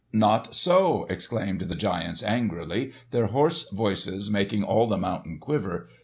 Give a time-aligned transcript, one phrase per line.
[0.13, 5.89] "Not so!" exclaimed the giants angrily, their hoarse voices making all the mountain quiver.